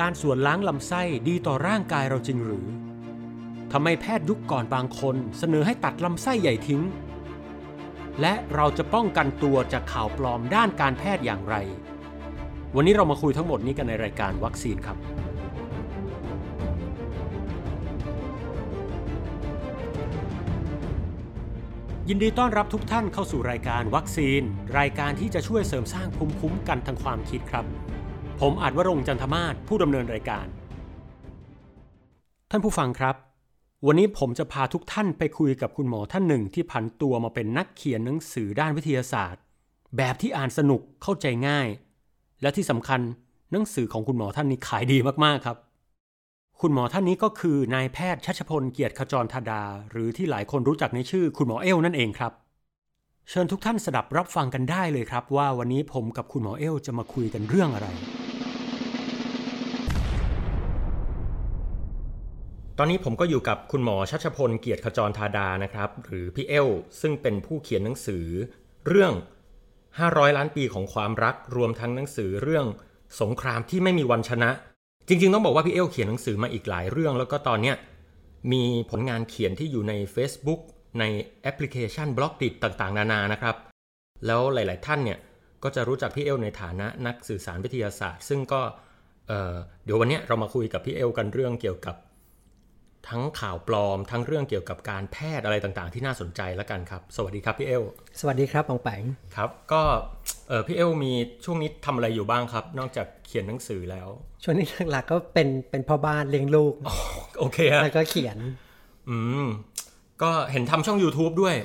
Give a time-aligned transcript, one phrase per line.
[0.00, 2.66] การส่วนล้างลำไส้ดีต่อร่างกายเราจริงหรือ
[3.72, 6.82] ทำไมแพทย์ยุคก่อนบางคนเสนอให้ตัดลำไส้ใหญ่ทิ้ง
[8.20, 11.54] และเราจะป้องกันตัวจากข่าวปลอมด้านการแพทย์อย่างไร
[12.76, 14.96] วันนี้เรามาคุยทั้งหมดนี้กันในรายการวัคซีนครับ
[22.08, 24.42] ยินดีต้อนรับทุกท่านเข้าสู่รายการวัคซีน
[24.78, 27.66] รายการที่จะช่วยเสริมสร้างภูมิคุ้มกันทางความคิดครับ
[28.40, 30.46] ผมอาจวรงจันทมาศผู้ดำเนินรายการ
[32.50, 33.16] ท่านผู้ฟังครับ
[33.86, 39.42] วันนี้ผมจะพาทุกท่านไปคุยกับคุณหมอท่านหนึ่งที่ผันตัวมาเป็นนักเขียนหนังสือด้านวิทยาศาสตร์
[39.96, 41.68] แบบที่อ่านสนุกเข้าใจง่าย
[42.42, 43.00] และที่สำคัญ
[43.52, 45.56] หนังสือของคุณหมอท่านนี้ขายดีมากๆครับ
[46.60, 52.32] คุณหมอท่านนี้ก็คือนายแพทย์ชัชพลเกียรติขจรธาดา หรือที่หลายคนรู้จักในชื่อคุณหมอเอลนั่นเองครับ
[53.30, 57.88] เชิญทุกท่านสดับรับฟังกันได้เลยครับ ว่าวันนี้ผมกับคุณหมอเอลจะมาคุยกันเรื่องอะไร
[62.80, 66.68] ตอนนี้ผมก็อยู่กับคุณหมอชัชพลเกียรติขจรธาดานะครับ หรือพี่เอล
[67.00, 68.26] ซึ่งเป็นผู้เขียนหนังสือ
[68.88, 69.12] เรื่อง
[69.74, 72.66] 500 ล้านปีของความรักรวมทั้งหนังสือเรื่อง
[73.20, 74.50] สงครามที่ไม่มีวันชนะ
[75.08, 77.76] จริง ๆ ต้องบอกว่าพี่เอลเขียนหนังสือมาอีกหลายเรื่อง แล้วก็ตอนเนี้ย
[78.52, 80.60] มีผลงานเขียนที่อยู่ใน Facebook
[81.00, 81.04] ใน
[81.42, 83.56] แอปพลิเคชัน Blockdit่างๆ นานานะครับ
[84.26, 85.18] แล้วหลาย ๆ ท่านเนี่ย
[85.62, 88.62] ก็จะรู้จักพี่เอลในฐานะนักสื่อสารวิทยาศาสตร์ ซึ่งก็
[89.28, 91.96] เเดี๋ยววันนี้เรามาคุยกับพี่เอลกันเรื่องเกี่ยวกับ
[93.08, 97.82] ทั้งข่าวปลอมทั้งเรื่องเกี่ยวกับการแพทย์อะไรต่างๆ ที่น่าสนใจแล้วกันครับ สวัสดีครับพี่เอล
[98.20, 99.02] สวัสดีครับปองแปง
[99.36, 99.82] ครับ ก็
[100.48, 101.12] เออพี่เอลมี
[101.44, 104.08] ช่วงนี้ทำอะไรอยู่บ้างครับ นอกจากเขียนหนังสือแล้ว
[104.42, 106.74] ช่วงนี้หลักๆก็เป็นเป็นพ่อบ้านเลี้ยงลูก
[107.38, 108.38] โอเคฮะแล้วก็เขียน
[109.08, 109.46] อืม
[110.22, 111.56] ก็เห็นทำช่อง YouTube ด้วย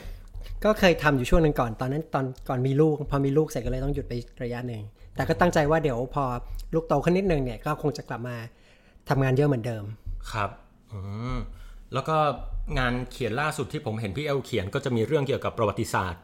[0.65, 4.83] ก็เคยทำอยู่ช่วงหนึ่งก่อนตอนนั้นตอนก่อนมีลูก พอมีลูกเสร็จก็เลยต้องหยุดไประยะหนึ่ง
[5.15, 6.23] แต่ก็ตั้งใจว่าเดี๋ยวพอ
[6.73, 8.35] ลูกโตขึ้นนิดนึงเนี่ยก็คงจะกลับมา
[9.09, 9.83] ทำงานเยอะเหมือนเดิม
[10.31, 10.62] ครับอืม
[11.93, 12.15] แล้วก็
[12.79, 16.21] งานเขียนล่าสุดที่ผมเห็นพี่เอลเขียนก็จะมีเรื่องเกี่ยวกับประวัติศาสตร์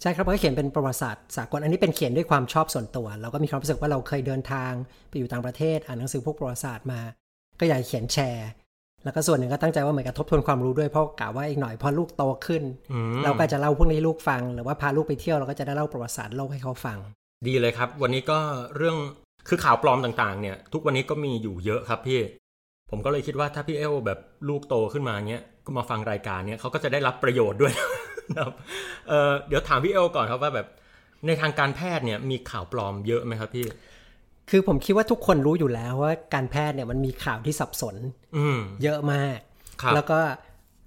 [0.00, 4.72] ใช่ครับก็เขียนเป็นประวัติศาสตร์สากลอันนี้เป็นเขียนด้วยความชอบส่วนตัว เราก็มีความรู้สึกว่าเราเคยเดินทาง
[5.08, 7.00] ไปอยู่ต่างประเทศอ่านหนังสือพวกประวัติศาสตร์มา
[7.60, 8.48] ก็อยากเขียนแชร์
[9.04, 12.62] แล้วก็ส่วนหนึ่งก็ตั้งใจว่าเหมือนกับทบทวนความรู้ด้วยเพราะกะว่าอีกหน่อยพอลูกโตขึ้น
[13.24, 16.98] เราก็จะเล่าพวกนี้ลูกฟัง หรือว่าพาลูกไปเที่ยวเราก็จะได้เล่าประวัติศาสตร์โลกให้เขาฟัง
[17.46, 18.38] ดีเลยครับ วันนี้ก็
[18.76, 18.96] เรื่อง
[19.48, 22.20] คือข่าวปลอมต่างๆ เนี่ย ทุกวันนี้ก็มีอยู่เยอะครับพี่
[22.90, 24.18] ผมก็เลยคิดว่าถ้าพี่เอลแบบ
[24.48, 28.54] ลูกโตขึ้นมาเนี้ยก็มาฟังรายการเนี้ยเขาก็จะได้รับประโยชน์ด้วยนะครับ
[29.08, 30.66] เอ่อเดี๋ยวถามพี่เอลก่อนครับว่าแบบ
[31.26, 33.66] ในทางการแพทย์เนี่ยมีข่าวปลอมเยอะไหมครับพี่
[34.50, 37.96] คือผมคิดว่าทุกคนรู้อยู่แล้วว่าการแพทย์เนี่ยมันมีข่าวที่สับสน
[38.36, 39.38] อืมเยอะมาก
[39.82, 40.18] ครับแล้วก็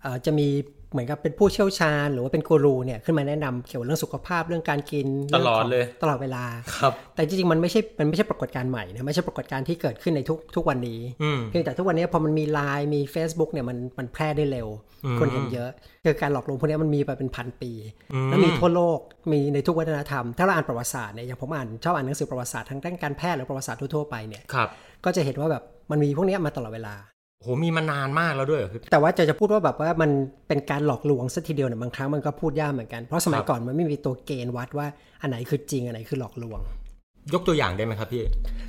[0.02, 0.48] เอ่อจะมี
[0.92, 6.44] เหมือนกับเป็นผู้เชี่ยวชาญ หรือว่าเป็นกูรูเนี่ยขึ้นมาแนะนำเกี่ยวกับเรื่องสุขภาพเรื่องการกินตลอดเลยตลอดเวลา
[6.78, 14.68] ครับ แต่จริงๆมันไม่ใช่มันไม่ใช่ปรากฏการณ์ใหม่นะไม่ใช่ปรากฏการณ์ที่เกิดขึ้นในทุกทุกวันนี้อืมเพียงแต่ทุกวันนี้พอมันมีไลน์มี Facebook เนี่ยมันมันแพร่ได้เร็ว
[15.20, 15.70] คนเห็นเยอะ
[16.04, 17.72] คือการหลอกลวงพวกนี้มันมีมาเป็นพันปี
[18.26, 19.00] แล้วมีทั่วโลก
[19.32, 24.70] มีในทุกวัฒนธรรม ถ้าเราอ่านประวัติศาสตร์เนี่ยอย่างผมอ่านชอบอ่านหนังสือประวัติศาสตร์ทั้งด้านการแพทย์หรือประวัติศาสตร์ทั่วๆไปเนี่ยครับ
[25.06, 26.96] ก็จะเห็นว่าแบบมันมีพวกนี้มาตลอดเวลา
[27.42, 30.12] โหมีมานานมากแล้วด้วยเหรอพี่แต่ว่าจะจะพูดว่าแบบว่ามัน
[30.48, 34.88] เป็นการหลอกลวงสัทีเดียวเนี่ยบางครั้งมันก็พูดยากเหมือนกัน เพราะสมัยครับก่อนมันไม่มีตัวเกณฑ์วัดว่า
[35.22, 36.60] อันไหนคือจริงอันไหนคือหลอกลวง
[37.34, 38.24] ยกตัวอย่างได้ไหมครับพี่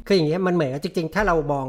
[0.06, 1.66] คืออย่างเงี้ยมันเหมือนกับจริง ๆ ถ้าเรามอง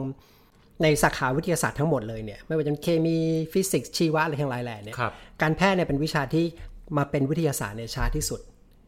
[0.83, 3.17] ในสาขาวิทยาศาสตร์ทั้งหมดเลยเนี่ยไม่ว่าจะเป็นเคมี
[3.53, 5.11] ฟิสิกส์ชีวะอะไรทั้งหลายแหล่เนี่ยครับ
[5.41, 6.45] การแพทย์เนี่ยเป็นวิชาที่
[6.97, 8.41] มาเป็นวิทยาศาสตร์เนี่ยช้าที่สุด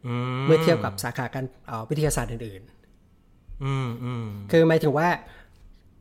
[0.08, 2.62] อืมเมื่อเทียบกับสาขาการเอ่อวิทยาศาสตร์อื่น
[3.64, 5.08] อืมอืมๆคือหมายถึงว่า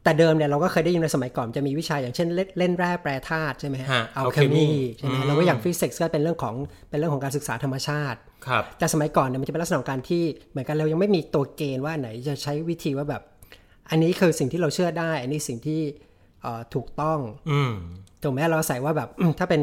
[0.04, 6.54] แต่เดิมเนี่ยเราก็เคยได้ยินในสมัยก่อนจะมีวิชาอย่างเช่นเล่นเล่นแร่แปรธาตุใช่ไหมฮะฮะอัลเค alchemy มีใช่ไหมอืมแล้วก็อย่างฟิสิกส์ก็เป็นเรื่องของ
[6.90, 13.22] เป็นเรื่องของการศึกษาธรรมชาติครับแต่สมัยก่อนเนี่ยมันจะเป็นลักษณะของการที่เหมือนกันเรายังไม่มีตัวเกณฑ์ว่าไหนจะใช้วิธีว่าแบบ
[13.90, 15.80] อันนี้คือสิ่งที่เราเชื่อได้ อันนี้สิ่งที่
[16.42, 17.18] เอ่อถูกต้อง
[17.50, 17.72] อืม
[18.22, 19.62] ถูกไหมเราใส่ว่าแบบถ้าเป็น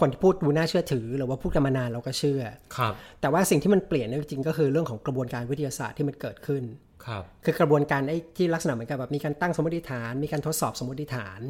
[0.00, 2.42] คนที่พูดดูน่าเชื่อถือ หรือว่าพูดกันมานานเราก็เชื่อ
[2.76, 6.62] ครับแต่ว่าสิ่งที่มันเปลี่ยนเนี่ยจริงๆก็คือเรื่องของกระบวนการวิทยาศาสตร์ที่มันเกิดขึ้น
[7.08, 11.40] ครับคือกระบวนการไอ้ที่ลักษณะเหมือนกับแบบมีการตั้งสมมติฐาน มีการทดสอบสมมติฐาน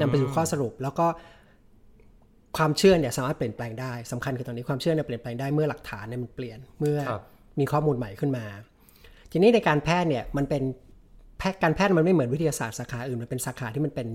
[0.00, 1.06] นำไปสู่ข้อสรุป แล้วก็
[2.56, 7.22] ความเชื่อเนี่ยสามารถเปลี่ยนแปลงได้สำคัญคือตอนนี้ความเชื่อเนี่ยเปลี่ยนแปลงได้เมื่อหลักฐานเนี่ยมันเปลี่ยนเมื่อครับ
[7.60, 8.44] มีข้อมูลใหม่ขึ้นมา
[9.32, 10.62] ทีนี้ในการแพทย์เนี่ยมันเป็น
[11.38, 14.08] แพทย์การแพทย์มันไม่เหมือนวิทยาศาสตร์สาขาอื่นมันเป็นสาขาที่มันเป็น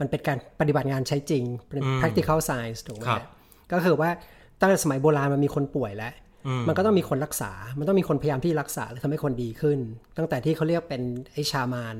[0.00, 3.26] มันเป็นการปฏิบัติงานใช้จริงเป็น practical science ถูกไหมครับฮะ
[3.72, 4.10] ก็คือว่า
[4.60, 6.12] ตั้งแต่สมัยโบราณมันมีคนป่วยแล้ว
[6.68, 9.78] มันก็ต้องมีคนรักษา มันต้องมีคนพยายามที่รักษาและทำให้คนดีขึ้น
[10.18, 11.02] ตั้งแต่ที่เขาเรียกเป็น
[11.32, 11.96] ไอชามาน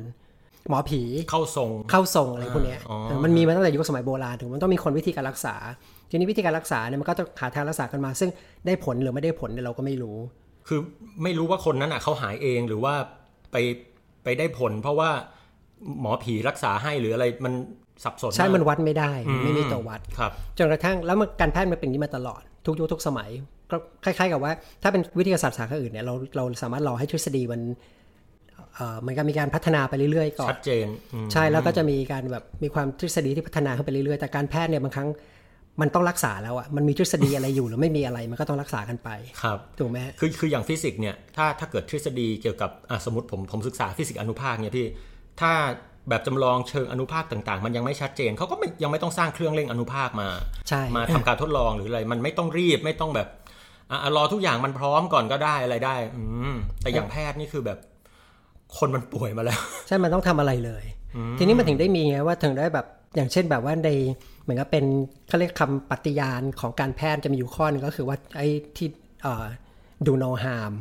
[0.69, 5.55] หมอผีเข้าทรงเข้าทรงอะไรพวกเนี้ยอ๋อเออมันมีมาตั้งแต่ยุคสมัยโบราณถึงมันต้องมีคนวิธีการรักษา
[6.11, 8.31] ทีนี้วิธีการรักษาเนี่ยมันก็ต้องหาทางรักษากันมา ซึ่ง
[8.67, 10.17] ได้ผลหรือไม่ได้ผลเนี่ยเราก็ไม่รู้
[10.69, 10.81] คือ
[11.23, 12.95] ไม่รู้ว่าคนนั้นอะเขาหายเองหรือว่า
[13.53, 13.57] ไป
[14.25, 15.11] ไปได้ผล เพราะว่า
[16.01, 17.53] หมอผีรักษาให้หรืออะไรมัน
[18.05, 19.13] สับสนใช่ากมันวัดไม่ได้
[19.45, 23.31] ไม่มีตัววัดครับจนกระทั่งแล้วมันการแพทย์มันเป็นอย่างนี้มาตลอดทุกยุคทุกสมัย
[23.75, 27.61] ก็คล้าย ๆ กับว่า ถ้าเป็นวิทยาศาสตร์สาขาอื่นเนี่ยเราเราสามารถรอให้ทฤษฎีมัน
[28.75, 35.09] เอ่อมันก็มีการพัฒนาไปเรื่อยๆก่อนชัดเจนอืมใช่แล้วก็จะมีการแบบมีความทฤษฎีที่พัฒนาขึ้นไปเรื่อยๆแต่การแพทย์เนี่ยบางครั้ง
[35.81, 39.11] มันต้องรักษาแล้วอะมันมีทฤษฎีอะไรอยู่หรือไม่มีอะไรมันก็ต้องรักษากันไป
[39.43, 44.87] ครับถูกไหมคือคืออย่างฟิสิกส์เนี่ยถ้าถ้าเกิดทฤษฎีเกี่ยวกับอะสมมติผมผมศึกษาฟิสิกส์อนุภาคเนี่ยพี่
[45.41, 45.53] ถ้า
[46.09, 50.29] แบบจำลองเชิงอนุภาคต่างๆ มันยังไม่ชัดเจนเขาก็ไม่ยังไม่ต้องสร้างเครื่องเร่งอนุภาคมา
[50.69, 53.29] ใช่มาทำการทดลองหรืออะไรมันไม่ต้องรีบไม่ต้องแบบ
[53.91, 57.79] อะอะรอทุกอย่างมันพร้อมก่อนก็ได้อะไรได้ อืมแต่อย่างแพทย์นี่คือแบบ
[58.79, 60.85] คนมันป่วยมาแล้ว ใช่มันต้องทำอะไรเลย
[61.39, 62.87] ทีนี้มันถึงได้มีไงว่าถึงได้แบบ
[63.17, 63.89] อย่างเช่นแบบว่าใน
[64.43, 64.85] เหมือนกับเป็น
[65.29, 68.47] เขาเรียกคำปฏิญาณของการแพทย์จะมีอยู่ข้อหนึงก็คือว่าไอ้
[68.77, 68.89] ที่
[69.23, 69.45] เอ่อ
[70.07, 70.73] do no harm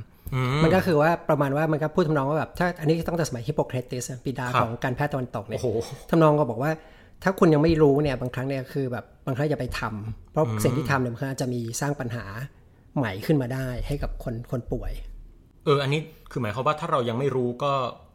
[0.64, 5.68] มันก็คือว่าประมาณว่ามันก็พูดทำนองว่าแบบถ้าอันนี้ตั้งแต่สมัยฮิปโปเครติสปิดาครับของการแพทย์ตะวันตกเนี่ยโอ้โห
[6.10, 6.72] ทำนองก็บอกว่า
[7.24, 12.26] ถ้าคุณยังไม่รู้เนี่ยบางครั้งเนี่ยคือแบบบางครั้งอย่าไปทำเพราะสิ่งที่ทำเนี่ยบางครั้งอาจจะมีสร้างปัญหา
[12.98, 14.94] ใหม่ขึ้นมาได้ให้กับคนคนป่วย
[15.66, 16.02] เออ อันนี้
[16.32, 17.72] คือหมายความว่าถ้าเรายังไม่รู้ก็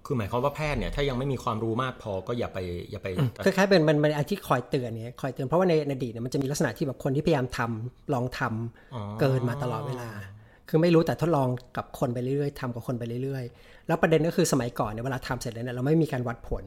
[0.07, 2.59] คือหมายความว่าแพทย์เนี่ยถ้ายังไม่มีความรู้มากพอก็อย่าไป
[2.91, 3.09] อย่าไป
[3.45, 10.11] คล้ายๆเป็นมันมันอันที่คอยเตือนเนี่ยคอยเตือนเพราะว่าในในอดีตเนี่ยมันจะมีลักษณะที่แบบคนที่พยายามทำลองทำเกินมาตลอดเวลา
[10.69, 16.65] คือไม่รู้แต่ทดลองกับคนไปเรื่อยๆทำกับคนไปเรื่อยๆ แล้วประเด็นก็คือสมัยก่อนเนี่ยเวลาทำเสร็จแล้วเนี่ยเราไม่มีการวัดผล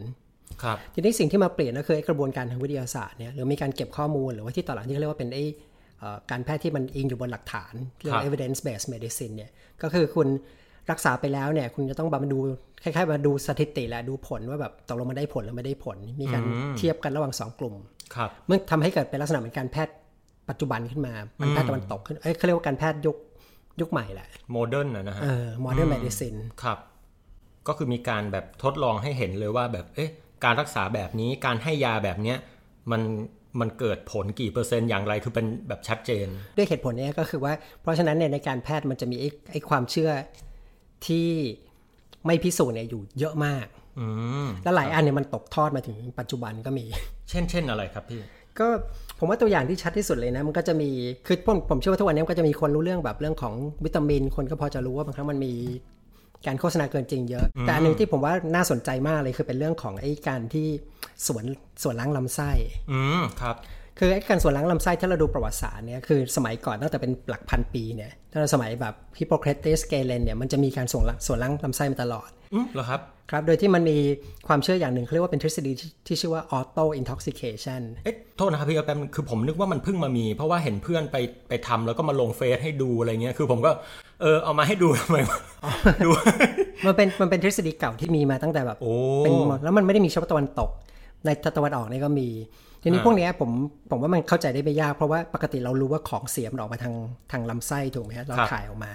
[0.64, 5.70] ครับทีนี้สิ่งที่มาเปลี่ยนก็คือไอ้กระบวนการทางวิทยาศาสตร์เนี่ยหรือมีการเก็บข้อมูลหรือว่าที่ต่อหลังที่เขาเรียกว่าเป็นไอ้เอ่อ
[6.32, 9.52] การแพทย์ที่มันอิงอยู่บนหลักฐานเรียกว่า evidence based medicine เนี่ย
[9.82, 10.28] ก็คือคุณ
[10.92, 12.40] รักษาไปแล้วเนี่ยคุณจะต้องแบบมาดู
[12.84, 16.44] คล้ายๆมาดูสถิติแหละดูผลว่าแบบตกลงมันได้ผลหรือไม่ได้ผล มีการ
[16.78, 17.76] เทียบกันระหว่างสองกลุ่ม
[18.16, 19.94] ครับเมื่อทำให้เกิดเป็นลักษณะเหมือนการแพทย์
[20.50, 23.18] ปัจจุบันขึ้นมามันแพทย์ตะวันตกขึ้นเอ้ยเขาเรียกว่าการแพทย์ยุค
[23.82, 26.78] ยุคใหม่แหละโมเดิร์นนะฮะเออ modern medicine ครับ
[27.68, 30.10] ก็คือมีการแบบทดลองให้เห็นเลยว่าแบบเอ๊ะ
[30.44, 32.38] การรักษาแบบนี้การให้ยาแบบเนี้ย
[32.92, 33.02] มัน
[33.60, 36.28] มันเกิดผลกี่เปอร์เซ็นต์อย่างไรคือเป็นแบบชัดเจน
[36.58, 40.12] ด้วยเหตุผลเนี้ก็คือว่า เพราะฉะนั้นเนี่ยในการแพทย์มันจะมีไอ้ไอ้ความเชื่อ
[41.08, 41.30] ที่
[42.26, 43.66] ไม่พิสูจน์เนี่ยอยู่เยอะมาก
[44.00, 44.06] อื
[44.46, 46.86] มและหลายอันเนี่ยมันตกทอดมาถึงปัจจุบันก็มี
[47.30, 48.22] เช่นเช่นอะไรครับพี่
[48.60, 48.68] ก็
[49.20, 50.90] ผมว่าตัวอย่างที่ชัดที่สุดเลยนะ มันก็จะมี
[51.28, 53.54] คือผมผมเชื่อว่าทุกวันนี้มันก็จะมีคนรู้เรื่องแบบเรื่องของ
[53.86, 55.54] วิตามิน คนก็พอจะรู้ว่าบางครั้งมันมี
[56.48, 60.68] การโฆษณาเกินจริงเยอะ แต่อันหนึงที่ผมว่าน่าสนใจมากเลยคือเป็นเรื่องของไอ้การที่
[61.28, 61.44] สวน
[61.84, 62.52] สวนล้างลำไส้
[62.92, 63.56] อืมครับ
[64.00, 73.02] คือไอ้การสวนล้างลำไส้ถ้าเราดูประวัติศาสตร์เนี่ยคือสมัยก่อนตั้งแต่เป็นหลักพันปีเนี่ยถ้าเราสมัยแบบฮิปโปเครติสเกเลนเนี่ยมันจะมีการสวนล้างสวนล้างลำไส้มาตลอดอืมเหรอครับ
[73.32, 73.98] ครับโดยที่มันมี
[74.48, 81.18] ความเชื่ออย่างหนึ่งเขาเรียกว่าเป็นทฤษฎีที่ที่ชื่อว่า auto intoxication เอ๊ะโทษนะครับพี่แป๊บนึงคือผมนึกว่ามันเพิ่งมามี เพราะว่าเห็นเพื่อนไป
[81.50, 83.72] ไปทำแล้วก็มาลงเฟซให้ดูอะไรเงี้ยคือผมก็
[84.22, 85.40] เออเอามาให้ดูทำไมวะ
[86.06, 86.10] ดู
[86.86, 88.94] มันเป็นมันเป็นทฤษฎีเก่าที่มีมาตั้งแต่แบบโอ้
[89.26, 90.70] เป็นหมดแล้วมันไม่ได้มีเฉพาะตะวันตก
[91.26, 92.30] ในตะวันออกนี่ก็มี
[92.84, 93.50] ทีนี้อ่าพวกเนี้ยผม
[93.92, 96.96] ผมว่ามันเข้าใจได้ไม่ยาก เพราะว่าปกติเรารู้ว่าของเสียมันออกมาทาง
[97.32, 98.92] ทางลำไส้ถูกไหมฮะเราถ่ายออกมา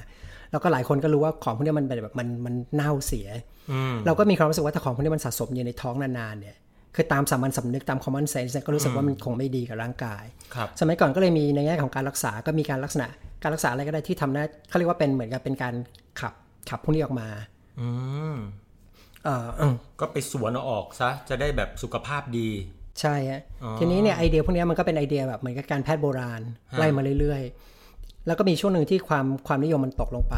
[0.51, 3.29] แล้วก็หลายคนก็รู้ว่าของพวกเนี้ยมันเป็นแบบมันมันเน่าเสีย
[3.71, 6.57] อืมเราก็มีความรู้สึกว่าถ้าของพวกนี้มันสะสมอยู่ในท้องนานๆเนี่ย
[6.95, 10.25] คือตามสามัญสำนึกตาม common sense เนี่ยก็รู้สึกว่ามันคงไม่ดีกับร่างกาย
[10.55, 13.09] ครับสมัยก่อนก็เลยมีในแง่ของการรักษาก็มีการลักษณะ
[13.43, 15.75] การรักษาอะไรก็ได้ที่ทำหน้าเขาเรียกว่าเป็นเหมือนกับเป็นการ
[16.21, 16.33] ขับ
[16.71, 17.29] ขับพวกนี้ออกมา
[17.81, 17.89] อื
[18.35, 18.37] มเอออืม
[20.01, 22.49] ก็ไปสวนเอาออกซะจะได้แบบสุขภาพดี
[23.01, 23.43] ใช่ฮะ
[23.79, 26.41] ทีนี้เนี่ยไอเดียพวกนี้มันก็เป็นไอเดียแบบเหมือนกับการแพทย์โบราณ
[26.79, 30.37] ไล่มาเรื่อยๆ แล้วก็มีช่วงหนึ่งที่ความความนิยมมันตกลงไป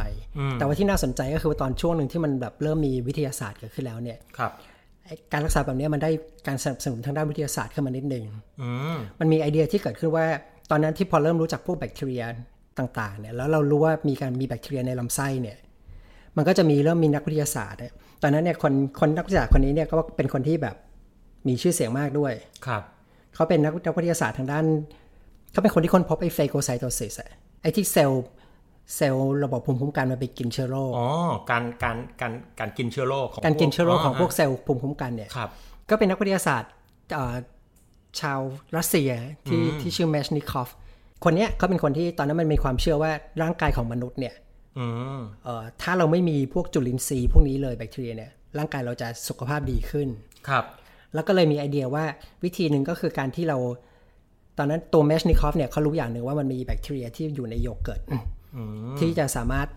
[0.55, 4.53] แต่ว่าที่น่าสนใจก็คือว่าตอนช่วงหนึ่งที่มันแบบเริ่มมีวิทยาศาสตร์เกิดขึ้นแล้วเนี่ยครับ
[5.05, 6.11] ไอ้การรักษาแบบเนี้ยมันได้
[6.47, 8.25] การสนับสนุนทางด้านวิทยาศาสตร์ขึ้นมานิดหนึ่ง
[8.63, 10.27] อืมมันมีไอเดียที่เกิดขึ้นว่า
[10.71, 12.23] ตอนนั้นที่พอเริ่มรู้จักพวกแบคทีเรีย
[12.79, 15.57] ต่างๆเนี่ยแล้วเรารู้ว่ามีการมีแบคทีเรียในลำไส้เนี่ย
[16.37, 17.93] มันก็จะมีเริ่มมีนักวิทยาศาสตร์เนี่ย
[18.23, 20.77] ตอนนั้นเนี่ยคนคนนักวิทยาศาสตร์คนนี้เนี่ยก็เป็นคนที่แบบ
[21.49, 22.33] มีชื่อเสียงมากด้วย
[22.67, 22.83] ครับ
[23.35, 24.65] เขาเป็นนักนักวิทยาศาสตร์ทางด้าน
[25.53, 27.31] เขาเป็นคนที่ค้นพบไอ้ phagocytosis อะ
[27.63, 28.25] ไอ้ที่เซลล์
[28.97, 31.09] เซลล์ระบบภูมิคุ้มกันมันไปกินเชื้อโรค อ๋อ
[31.51, 35.51] การการการการกินเชื้อโรคของการกินเชื้อโรคของพวกฮะเซลล์ภูมิคุ้มกันเนี่ย ครับ
[35.91, 36.71] ก็เป็นนักวิทยาศาสตร์
[37.13, 37.37] เอ่อ
[38.21, 38.41] ชาว
[38.77, 39.11] รัสเซีย
[39.49, 40.69] ที่ที่ชื่อเมชนิคอฟ
[41.25, 43.11] คนเนี้ยเขาเป็นคนที่ตอนนั้นมันมีความเชื่อว่า
[43.43, 44.48] ร่างกายของมนุษย์เนี่ยอืมเอ่อ
[45.83, 50.09] ถ้าเราไม่มีพวกจุลินทรีย์พวกนี้เลยแบคทีเรียเนี่ยร่างกายเราจะสุขภาพดีขึ้น
[50.49, 50.65] ครับ
[51.15, 52.05] แล้วก็เลยมีไอเดียว่า
[52.45, 53.59] วิธีหนึ่งก็คือการที่เรา
[54.59, 58.01] ตอนนั้นตัวเมชนิคอฟเนี่ยเขารู้อย่างหนึ่งว่ามันมีแบคทีเรียที่อยู่ในโยเกิร์ต
[59.01, 59.69] ที่จะสามารถ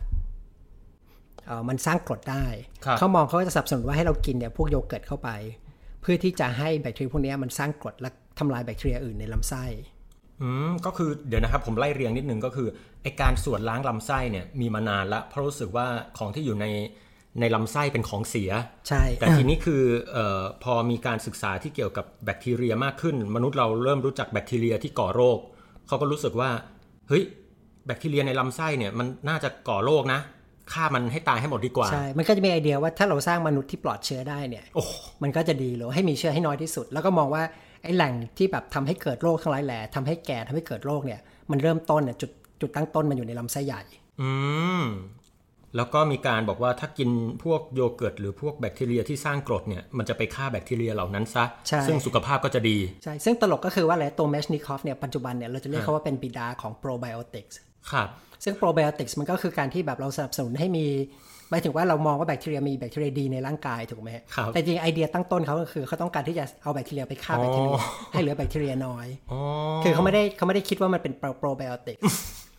[1.46, 2.46] เอ่อมันสร้างกรดได้
[2.86, 5.30] ครับเขามองเขาก็จะสนับสนุนว่าให้เรากินเนี่ยพวกโยเกิร์ตเข้าไป
[6.02, 9.66] เพื่อที่จะให้แบคทีเรียพวกเนี้ยมันสร้างกรดและทำลายแบคทีเรียอื่นในลำไส้
[10.42, 12.68] อืมก็คือเดี๋ยวนะครับผมไล่เรียงนิดนึงก็คือ
[13.04, 16.66] ไอ้การสวนล้างลำไส้เนี่ยมีมานานละเพราะรู้สึกว่าของที่อยู่ใน
[17.40, 18.52] ในลำไส้เป็นของเสีย
[18.88, 25.40] ใช่ แต่ทีนี้คือเออพอมีการศึกษาที่เกี่ยวกับแบคทีเรียมากขึ้น มนุษย์เราเริ่มรู้จักแบคทีเรียที่ก่อโรค
[25.88, 26.50] เขาก็รู้สึกว่า
[27.10, 27.24] เฮ้ย
[27.86, 30.20] แบคทีเรียในลำไส้เนี่ยมันน่าจะก่อโรคนะ
[30.74, 34.84] ฆ่ามันให้ตายให้หมดดีกว่า ใช่ มันก็จะมีไอเดียว่าถ้าเราสร้างมนุษย์ที่ปลอดเชื้อได้เนี่ยโอ้
[35.24, 37.44] มันก็จะดีหรือว่าให้มีเชื้อให้น้อยที่สุด แล้วก็มองว่า
[37.84, 41.20] ไอ้แหล่งที่แบบทำให้เกิดโรคทั้งหลายแหล่ทำให้แก่ทำให้เกิดโรคเนี่ย
[41.52, 43.82] มันเริ่มต้นเนี่ยจุดจุดตั้งต้นมันอยู่ในลำไส้ใหญ่
[44.22, 44.30] อื
[44.82, 44.84] ม
[45.76, 47.10] แล้วก็มีการบอกว่าถ้ากิน
[47.44, 57.60] พวกโยเกิร์ตหรือพวกแบคทีเรียที่สร้างกรดเนี่ยมันจะไปฆ่าแบคทีเรียเหล่านั้นซะใช่ซึ่งสุขภาพก็จะดี ใช่ ซึ่งตลกก็คือว่าอะไรตัวเมชนิคอฟเนี่ยปัจจุบันเนี่ยเราจะเรียกเขาว่าเป็นบิดาของโปรไบโอติกส์
[57.92, 58.08] ครับ
[58.44, 60.86] ซึ่งโปรไบโอติกส์มันก็คือการที่แบบเราสนับสนุนให้มี
[61.50, 67.82] หมายถึงว่าเรามองว่าแบคทีเรียมีแบคทีเรียดีในร่างกายถูกไหมฮะครับแต่จริงไอเดียตั้งต้นเขาก็คือเขาต้องการที่จะเอาแบคทีเรียไปฆ่าแบคทีเรียอ๋อ
[68.12, 69.40] ให้เหลือแบคทีเรียน้อยอ๋อ
[69.84, 72.04] คือเขาไม่ได้เขาไม่ได้คิดว่ามันเป็นโปรไบโอติกส์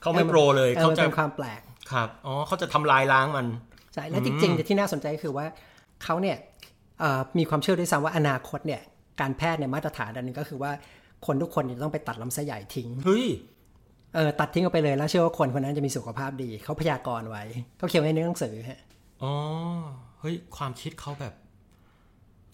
[0.01, 1.61] เขาไม่โปรเลยเออเขามันจะเป็นความแปลก
[1.93, 3.47] ครับอ๋อเขาจะทำลายล้างมัน
[3.95, 5.47] ใช่แล้วจริงๆที่น่าสนใจก็คือว่า
[6.05, 6.37] เขาเนี่ย
[7.01, 8.81] เอ่อมีความเชื่อด้วยซ้ำว่าอนาคตเนี่ย
[9.21, 10.73] การแพทย์เนี่ยมาตรฐานอันหนึงก็คือว่า
[11.27, 13.27] คนทุกคนจะต้องไปตัดลำไส้ใหญ่ทิ้งเฮ้ย
[14.15, 17.45] เออตัดทิ้งออกไปเลยแล้วเชื่อว่าคนคนนั้นจะมีสุขภาพดีเขาพยากรณ์ไว้
[17.79, 18.81] เขาเขียนไว้ในหนังสือฮะ
[19.23, 19.33] อ๋อ
[20.21, 21.35] เฮ้ยความคิดเขาแบบ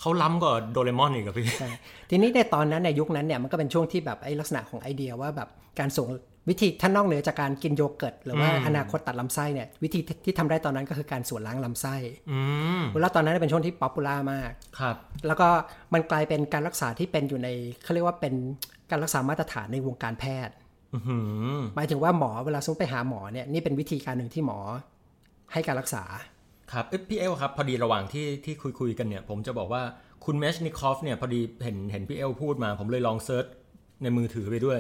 [0.01, 1.71] เขาล้ำกว่าโดเรมอนอีกอะพี่ใช่
[2.11, 5.49] ทีนี้ในตอนนั้นในยุคนั้นเนี่ยมันก็เป็นช่วงที่แบบไอ้ลักษณะของไอเดียว่าแบบ
[5.79, 6.09] การส่ง
[6.49, 11.97] วิธีถ้านอกเหนือจากการกินโยเกิร์ตหรือว่าอืมอนาคตตัดลำไส้เนี่ยวิธีที่ทำได้ตอนนั้นก็คือการสวนล้างลำไส้
[12.31, 12.41] อื
[12.81, 14.97] มแล้วตอนนั้นเป็นช่วงที่ popular มากครับ
[15.27, 15.49] แล้วก็
[15.95, 17.49] มันกลายเป็นการรักษาที่เป็นอยู่ใน
[17.83, 18.35] เขาเรียกว่าเป็น
[18.91, 20.68] การรักษามาตรฐานในวงการแพทย์อือ
[21.07, 21.19] หื
[21.55, 24.59] อหมายถึงว่าหมอเวลาสมมติไปหาหมอเนี่ยนี่เป็นวิธีการหนึ่งที่หมอ
[25.53, 26.05] ให้การรักษา
[26.73, 29.83] ครับเอ้ยพี่เอลครับ พอดีระหว่างที่ที่คุยคุยกันเนี่ย ผมจะบอกว่า
[30.25, 33.47] คุณเมชนิคอฟเนี่ยพอดีเห็นเห็นพี่เอลพูดมา ผมเลยลอง search
[34.03, 34.79] ในมือถือไปด้วย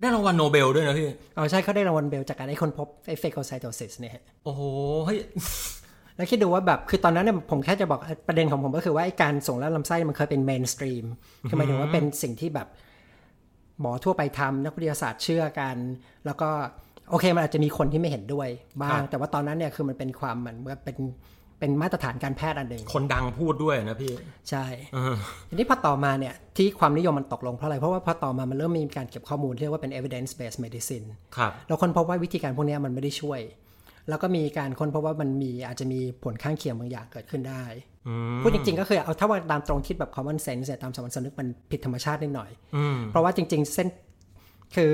[0.00, 4.62] ได้รางวัลโนเบลด้วยนะพี่เอาใช่เขาได้รางวัลโนเบลจากการได้ค้นพบไอ้ phagocytosis เนี่ยฮะโอ้โห
[5.06, 5.18] เฮ้ย
[6.16, 11.04] แล้วคิดดูว่าแบบคือตอนนั้นเนี่ยผมแค่จะบอกประเด็นของผมก็คือว่าไอ้การสวนล้างลำไส้มันเคยเป็น mainstream
[11.48, 12.68] คือหมายถึงว่าเป็นสิ่งที่แบบ
[13.80, 15.76] หมอทั่วไปทำนักวิทยาศาสตร์เชื่อกัน
[16.26, 16.50] แล้วก็
[17.10, 18.48] โอเคมันอาจจะมีคนที่ไม่เห็นด้วย
[18.80, 20.96] บ้าคงรับแต่ว่าตอนนั้นเนี่ยคือมันเป็นความเหมือนว่าเป็น
[21.58, 24.12] เป็นมาตรฐานการแพทย์อันหนึ่งคนดังพูดด้วยนะพี่
[24.50, 24.64] ใช่
[24.96, 25.16] อ่า
[25.48, 31.06] ทีนี้พอต่อมาเนี่ยที่ความนิยมมันตกลงเพราะอะไร เพราะว่าพอต่อมามันเริ่มมีการเก็บข้อมูลที่เรียกว่าเป็น evidence based medicine
[31.36, 33.40] ครับเราค้นพบว่าวิธีการพวกเนี้ยมันไม่ได้ช่วย
[34.08, 37.89] แล้วก็มีการค้นพบว่ามันมีอาจจะมีผลข้างเคียงบางอย่างเกิดขึ้นได้อืม
[38.42, 43.88] พูดจริงๆก็คือเอาถ้าว่าตามตรงคิดแบบ common sense เนี่ยตามสามัญสำนึกมันผิดธรรมชาตินิดหน่อยอืมเพราะว่าจริง ๆ เส้น
[44.76, 44.92] คือ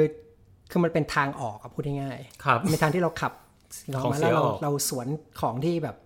[0.71, 3.33] คือมันเป็นทางออกอะพูดง่ายครับๆเป็นทางที่เราขับ
[3.77, 5.07] สิ่งของของมาเสีแล้วเรายออกเราสวน
[5.41, 5.97] ของที่แบบ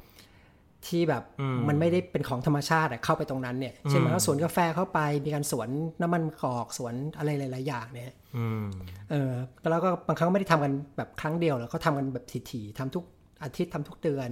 [0.89, 1.23] ที่แบบ
[1.69, 5.69] มันไม่ได้เป็นของธรรมชาติอะเข้าไปตรงนั้นเนี่ยเช่นมันก็สวนกาแฟเข้าไปมีการสวน
[6.03, 8.65] น้ำมันกอกสวนอะไรหลายๆอย่างเนี่ยอืม
[9.11, 9.33] เออ
[9.71, 13.05] แล้วก็บางครั้งไม่ได้ทำกันแบบครั้งเดียวแล้วก็ทำกันแบบถี่ๆทำทุก
[13.43, 14.31] อาทิตย์ทำทุกเดือน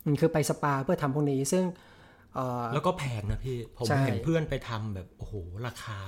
[0.00, 1.64] ฮะอืมคือไปสปาเพื่อทำพวกนี้ซึ่ง
[2.34, 5.34] เออแล้วก็แพงนะพี่ ผมใช่เห็นเพื่อนไปทำแบบโอ้โห
[5.66, 5.98] ราคา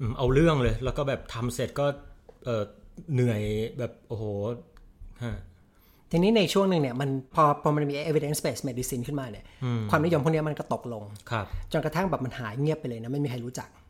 [0.00, 1.86] อืมเอาเรื่องเลย แล้วก็แบบทำเสร็จก็
[2.44, 2.62] เออ
[3.12, 3.40] เหนื่อย
[3.78, 4.24] แบบโอ้โห
[5.24, 5.36] ฮะ
[6.10, 9.44] ทีนี้ในช่วงหนึ่งเนี่ยมันพอพอมันมี evidence based medicine ขึ้นมาเนี่ย
[9.90, 13.81] ความนิยมพวกเนี้ยมันก็ตกลงครับจนกระทั่งแบบมันหายเงียบไปเลยนะไม่มีใครรู้จักอ๋อ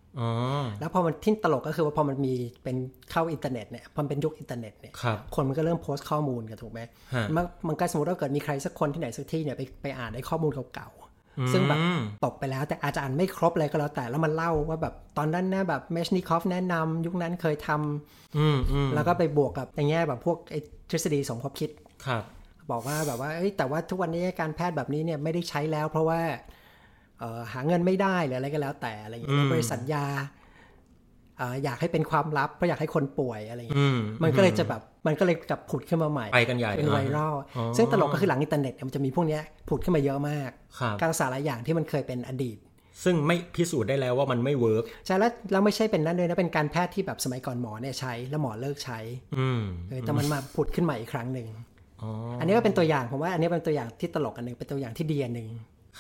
[0.81, 2.77] แล้วพอมันที่ตลกก็คือว่าพอมันมีเป็น
[3.11, 6.81] เข้าอินเทอร์เน็ตเนี่ยพอมันเป็นยุคอินเทอร์เน็ตเนี่ยครับคนมันก็เริ่มโพสต์ข้อมูลกันถูกไหม
[7.15, 21.71] ฮะมันมันก็สมมติว่าเกิดมีใครสักคนที่ไหนสักที่เนี่ยไปไปอ่านได้ข้อมูลเก่าๆซึ่งแบบอืมตกไปแล้วแต่อาจจะอ่านไม่ครบเลยก็แล้วแต่แล้วมันเล่าว่าแบบตอนนั้นนะแบบเมชนิคอฟแนะนำยุคนั้นเคยทำอืมอืมแล้วก็ไปบวกกับในแง่แบบพวกไอ้ทฤษฎีสมคบคิด
[22.07, 22.23] ครับ
[22.71, 26.39] บอกว่าแบบว่าเอ้ยแต่ว่าทุกวันนี้การแพทย์แบบนี้เนี่ยไม่ได้ใช้แล้ว เพราะว่าเอ่อ
[27.53, 30.07] หาเงินไม่ได้หรืออะไรก็แล้วแต่อะไรอย่างเงี้ยบริษัทยา
[31.39, 42.59] เอ่ออยากให้เป็นความลับเพราะอยากให้คนป่วยอะไรอย่างเงี้ยอืมมันก็เลยจะแบบมันก็เลยกลับผุดขึ้นมาใหม่ไปกันใหญ่เป็นไวรัลอ๋อซึ่งตลกก็คือหลังอินเทอร์เน็ตเนี่ยมันจะมีพวกเนี้ยผุดขึ้นมาเยอะมากครับการรักษาหลายอย่างที่มันเคยเป็นอดีต
[43.05, 48.99] ซึ่งไม่พิสูจน์ได้แล้วว่ามันไม่เวิร์กใช่แล้วแล้วไม่ใช่เป็นนั่นเลยนะเป็นการแพทย์ที่แบบสมัยก่อนหมอเนี่ยใช้แล้วหมอเลิกใช้
[49.39, 51.49] อืมเออแต่มันมาผุดขึ้นใหม่อีกครั้งหนึ่ง
[52.03, 52.11] อ๋อ
[52.41, 55.49] อันนี้ก็เป็นตัวอย่างผมว่าอันนี้เป็นตัวอย่างที่ตลกอันหนึ่งเป็นตัวอย่างที่ดีอันหนึ่ง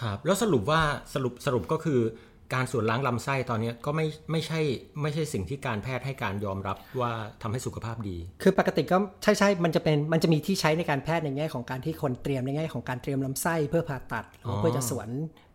[0.01, 0.81] ครับแล้วสรุปว่า
[1.15, 2.01] สรุปสรุปก็คือ
[2.55, 4.61] การสวนล้างลำไส้ตอนเนี้ยก็ไม่ไม่ใช่
[5.03, 15.09] ไม่ใช่สิ่งที่การแพทย์ให้การยอมรับว่าทำให้สุขภาพดี คือปกติก็ใช่ใช่มันจะเป็นมันจะมีที่ใช้ในการแพทย์ในแง่ของการที่คนเตรียมในแง่ของการเตรียมลำไส้เพื่อผ่าตัดหรือว่าเพื่อจะสวน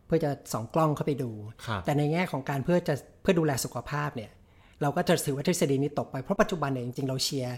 [0.08, 1.32] เพื่อจะส่องกล้องเข้าไปดู
[1.65, 4.32] ครับแต่ในแง่ของการเพื่อจะเพื่อดูแลสุขภาพเนี่ย
[4.82, 7.58] เราก็จะถือว่าทฤษฎีนี้ตกไปเพราะปัจจุบันเนี่ยจริงๆเราเชียร์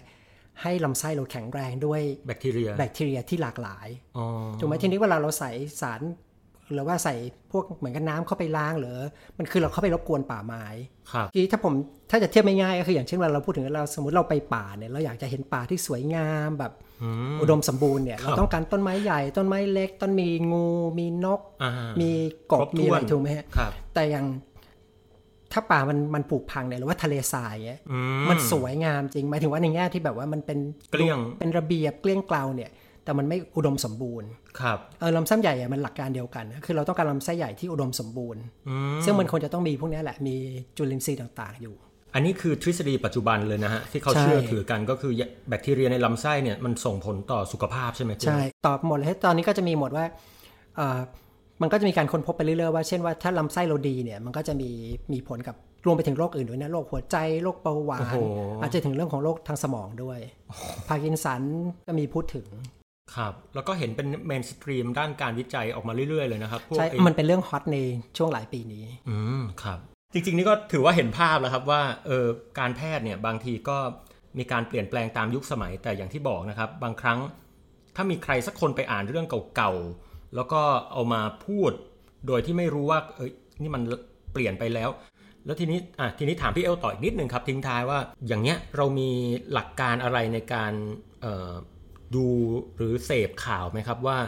[0.62, 4.26] ให้ลำไส้เราแข็งแรงด้วยแบคทีเรียแบคทีเรียที่หลากหลายอ๋อ
[4.60, 6.00] ถูกไหมทีนี้เวลาเราใส่สาร
[6.74, 7.14] หรือว่าใส่
[7.52, 8.96] พวกเหมือนกับน้ำเข้าไปล้างหรือ
[9.38, 10.64] มันคือเราเข้าไปรบกวนป่าไม้
[11.12, 11.72] ครับทีถ้าผม
[12.10, 16.72] ถ้าจะเทียบไม่ง่ายก็คืออย่างเช่นเวลาเราพูดถึงเราสมมติเราไปป่าเนี่ยเราอยากจะเห็นป่าที่สวยงามแบบ
[17.02, 20.66] อืมอุดมสมบูรณ์เนี่ยครับเราต้องการต้นไม้ใหญ่ต้นไม้เล็ก ต้นมีงู
[20.98, 22.10] มีนกอ่ามี
[22.50, 24.26] กคบรบถ้วนมีอะไรถูกไหมฮะครับแต่อย่าง
[25.52, 27.98] ถ้าป่ามันมันผุพังเนี่ยหรือว่าทะเลทรายเนี่ยอื
[28.30, 30.58] มันสวยงามจริงหมายถึงว่าในแง่ที่แบบว่ามันเป็น
[30.90, 32.70] เกลี้ยงเป็นระเบียบเกลี้ยงเกลาเนี่ย
[33.10, 34.28] แต่มันไม่อุดมสมบูรณ์
[34.60, 40.36] ครับ เออลำไส้ใหญ่อะมันหลักการเดียวกันนะคือเราต้องการลำไส้ใหญ่ที่อุดมสมบูรณ์อืมซึ่งมันควรจะต้องมีพวกเนี้ยแหละ มี
[40.76, 41.74] จุลินทรีย์ต่างๆ อยู่
[42.14, 45.12] อันนี้คือทฤษฎีปัจจุบันเลยนะฮะ ที่เขาใช่เชื่อถือกันก็คือ
[45.48, 50.04] แบคทีเรียในลำไส้เนี่ยมันส่งผลต่อสุขภาพใช่ไหมพี่ใช่ ตอบหมดเลยตอนนี้ก็จะมีหมดว่า
[50.76, 50.98] เอ่อ
[51.62, 54.70] มันก็จะมีการค้นพบไปเรื่อยๆว่า เช่นว่าถ้าลำไส้เราดีเนี่ย มันก็จะมี
[55.12, 58.16] มีผลกับรวมไปถึงโรคอื่นด้วยนะโรคหัวใจโรคเบาหวาโอ้นโห
[58.60, 60.18] อาจจะถึงเรื่องของโรคทางสมองด้วย
[60.88, 61.42] พาร์กินสัน
[61.86, 62.46] ก็มีพูดถึง
[63.16, 67.78] ครับแล้วก็เห็นเป็น mainstream ด้านการวิจัยออกมาเรื่อย ๆ เลยนะครับพวกใช่ไอ้มันเป็นเรื่องฮอตใน
[68.16, 69.78] ช่วงหลายปีนี้ อืมครับ
[70.12, 72.26] จริง ๆ นี่ก็ถือว่าเห็นภาพแล้วครับว่าเออ
[72.58, 73.78] การแพทย์เนี่ยบางทีก็
[74.38, 77.18] มีการเปลี่ยนแปลงตามยุคสมัยแต่อย่างที่บอกนะครับ บางครั้ง
[77.96, 79.26] ถ้ามีใครสักคนไปอ่านเรื่อง
[79.56, 80.60] เก่าๆแล้วก็
[80.92, 81.72] เอามาพูด
[82.26, 83.82] โดยที่ไม่รู้ว่าเอ้ยนี่มัน
[84.32, 84.90] เปลี่ยนไปแล้ว
[85.44, 87.98] แล้วทีนี้อะทีนี้ถามพี่เอลต่ออีกนิดนึงครับทิ้งท้ายว่า
[88.28, 89.10] อย่างเนี้ยเรามี
[89.52, 90.72] หลักการอะไรในการ
[91.22, 91.52] เอ่อ
[92.14, 92.26] ดู
[92.76, 94.18] หรือเสพข่าวไหมครับว่า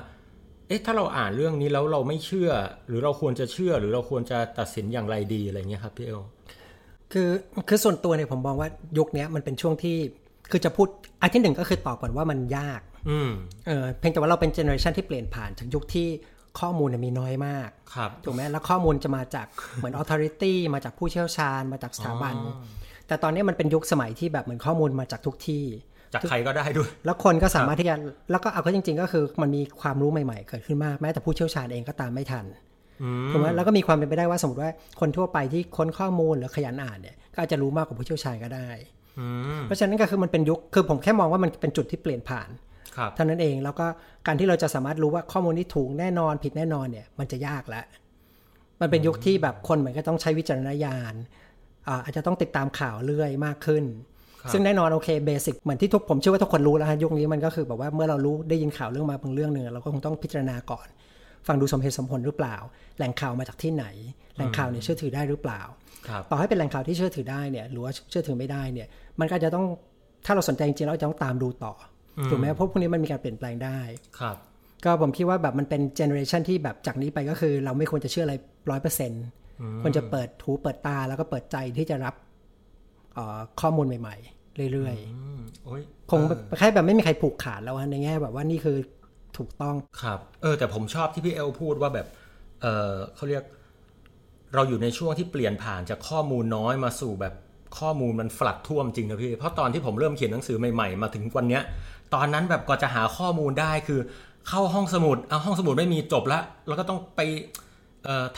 [0.69, 2.51] เอ๊ะถ้าเราอ่านเรื่องนี้แล้วเราไม่เชื่อ
[2.87, 6.21] หรือเราควรจะเชื่อ หรือเราควรจะตัดสินอย่างไรดีอะไรเงี้ยครับพี่เอล
[7.13, 7.31] คือ
[7.69, 9.97] คือส่วนตัวเนี่ยผมมองว่ายุคเนี้ยมันเป็นช่วงที่
[10.51, 10.89] คือจะพูด
[11.21, 13.31] อันที่หนึ่งก็คือตอบก่อนว่ามันยากอืม
[13.67, 16.09] เออเพียงแต่ว่าเราเป็นเจเนอเรชันที่เปลี่ยนผ่านจากยุคที่
[16.61, 19.47] ข้อมูลเนี่ยมีน้อยมากครับถูกไหมแล้วข้อมูลจะมาจาก
[19.77, 22.35] เหมือน authority มาจากผู้เชี่ยวชาญมาจากสถาบัน
[23.07, 25.65] แต่ตอนนี้มันเป็นยุคสมัยที่แบบเหมือนข้อมูลมาจากทุกที่
[26.15, 27.97] จากใครก็ได้ด้วย แล้วคนก็สามารถที่จะ
[28.31, 32.45] แล้วก็เอาก็จริง ๆ ก็คือมันมีความรู้ใหม่ๆ เกิดขึ้นมากแม้แต่ผู้เชี่ยวชาญเองก็ตามไม่ทัน
[33.03, 38.69] อืมถูกไหมแล้วก็มีความเป็นไปได้ว่าสมมติว่าคนทั่วไปที่ค้นข้อมูลหรือขยันอ่านเนี่ยก็อาจจะรู้มากกว่าผู้เชี่ยวชาญก็ได้
[39.19, 39.27] อื
[39.59, 42.49] มเพราะฉะนั้นก็คือมันเป็นยุคคือผมแค่มองว่ามันเป็นจุดที่เปลี่ยนผ่าน
[42.97, 43.87] ครับเท่านั้นเองแล้วก็
[44.27, 47.85] การที่เราจะสามารถรู้ว่าข้อมูลที่ถูกแน่นอนผิดแน่นอนเนี่ย มันจะยากแล้ว
[48.81, 51.15] มันเป็นยุคที่แบบคนเหมือนก็ต้องใช้วิจารณญาณ
[51.89, 54.12] อ่าอาจจะต้องติดตามข่าวเรื่อยมากขึ้นครับ
[54.53, 60.87] ซึ่งแน่นอนโอเคเบสิกเหมือนที่ทุกผมเชื่อว่าทุกคนรู้แล้วฮะยุคนี้มันก็คือแบบว่าเมื่อเรารู้ได้ยินข่าวเรื่องมาบางเรื่องหนึ่งเราก็คงต้องพิจารณาก่อน
[61.47, 62.57] ฟังดูสมเหตุสมผลหรือเปล่า
[62.97, 63.87] แหล่งข่าวมาจากที่ไหน
[64.37, 65.61] แหล่งข่าวเนี่ยเชื่อถือได้หรือเปล่า
[66.09, 68.89] ครับต่อให้เป็นแหล่งข่าวที่เชื่อถือได้เนี่ยหรือว่าเชื่อถือไม่ได้เนี่ย
[69.21, 69.65] มันก็จะต้อง
[70.27, 71.73] ถ้าเราสนใจจริงๆเราจะต้องตามดูต่
[72.19, 73.81] อถูกไหมเพราะพวกนี้มันมีการเปลี่ยนแปลงได้
[74.21, 74.37] ครับ
[74.85, 78.35] ก็ผมคิดว่าแบบมันเป็น generation ที่แบบจากนี้ไปก็คือ เราไม่ควรจะเชื่ออะไร
[78.71, 79.25] ร้อยเปอร์เซ็นต์
[79.83, 82.32] ควรจะเปิดหูเปิดตาแล้วก็เปิดใจที่จะรับเอ่อ
[83.61, 88.77] ข้อมูลใหม่ๆ เรื่อยอืมโอ้ยๆคงแบบแค่แบบไม่มีใครผูกขาดแล้วอะในแง่แบบว่านี่คือ
[89.39, 92.07] ถูกต้องครับ เออแต่ผมชอบที่พี่เอลพูดว่าแบบ
[92.63, 93.45] เออเขาเรียก
[94.55, 97.35] เราอยู่ในช่วงที่เปลี่ยนผ่านจากข้อมูลน้อยมาสู่แบบ
[97.79, 101.63] ข้อมูลมันฝลัดท่วมจริงนะพี่ เพราะตอนที่ผมเริ่มเขียนหนังสือใหม่ๆ มาถึงวันเนี้ย
[102.15, 104.01] ตอนนั้นแบบก็จะหาข้อมูลได้คือ
[104.49, 107.72] เข้าห้องสมุดเอาห้องสมุดไม่มีจบละแล้วก็ต้องไปเอ่อ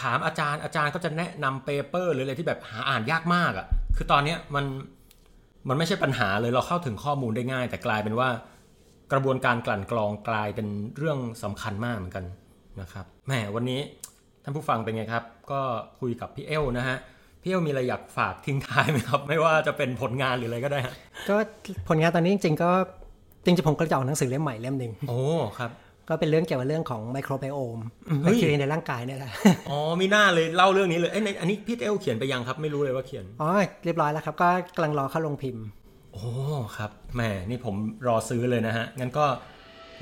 [0.02, 4.64] ถามอาจารย์อาจารย์ก็จะแนะนำเปเปอร์หรืออะไรที่แบบหาอ่านยากมากอะ่ะ คือตอนเนี้ยมัน
[5.68, 8.28] มันไม่ใช่ปัญหาเลยเราเข้าถึงข้อมูลได้ง่าย แต่กลายเป็นว่า
[9.12, 12.24] กระบวนการกลั่นกรองกลายเป็นเรื่องสำคัญมากเหมือนกัน
[12.80, 13.80] นะครับแหมวันนี้
[14.42, 15.60] ท่านผู้ฟังเป็นไงครับ ก็
[16.00, 16.98] คุยกับพี่เอลนะฮะ
[17.42, 20.94] พี่เอลมีอะไรอยากฝากทิ้งท้ายไหมครับ ไม่ว่าจะเป็นผลงานหรืออะไรก็ได้ฮะ
[21.28, 21.36] ก็
[21.88, 22.70] ผลงานตอนนี้จริง ๆ ก็
[23.44, 25.20] จริงๆผมก็จะออกหนังสือเล่มใหม่เล่มหนึ่งโอ้
[25.58, 25.70] ครับ
[26.08, 27.78] ก็เป็นเรื่องเกี่ยวกับเรื่องของไมโครไบโอม
[28.24, 29.32] เฮ้แบคยทีเรียในร่างกายเนี่ยแหละ
[29.68, 33.50] อ๋อ มีหน้าเลยเล่าเรื่องนี้เลยเอ้ยในอันนี้พี่เอลเขียนไปยังครับ ไม่รู้เลยว่าเขียน อ๋อ
[33.84, 35.64] เรียบร้อยแล้วครับ ก็กำลังรอเข้าลงพิมพ์
[36.12, 36.26] โอ้
[36.76, 37.74] ครับ แหม นี่ผม
[38.06, 39.26] รอซื้อเลยนะฮะ งั้นก็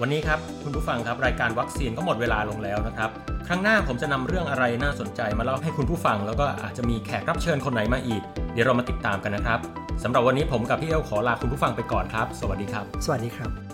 [0.00, 3.10] วันนี้ครับ คุณผู้ฟังครับ รายการวัคซีนก็หมดเวลาลงแล้วนะครับ
[3.46, 9.58] ครั้งหน้าผมจะนำเรื่องอะไรน่าสนใจมาเล่าให้คุณผู้ฟัง แล้วก็อาจจะมีแขกรับเชิญคนไหนมาอีก เดี๋ยวเรามาติดตามกันนะครับ
[10.02, 13.71] สำหรับวันนี้ผมกับพี่เอลขอลาคุณผู้ฟังไปก่อนครับ สวัสดีครับ สวัสดีครับ